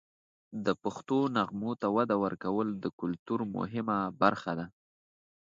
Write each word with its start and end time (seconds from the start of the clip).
د 0.65 0.67
پښتو 0.83 1.17
نغمو 1.35 1.71
ته 1.81 1.87
وده 1.95 2.15
ورکول 2.25 2.67
د 2.83 2.85
کلتور 2.99 3.39
مهمه 3.55 3.97
برخه 4.21 4.51
ده. 4.59 4.65